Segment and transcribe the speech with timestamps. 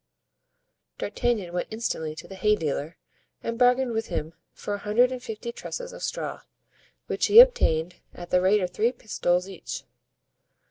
[0.97, 2.97] D'Artagnan went instantly to the hay dealer
[3.43, 6.41] and bargained with him for a hundred and fifty trusses of straw,
[7.05, 9.83] which he obtained, at the rate of three pistoles each.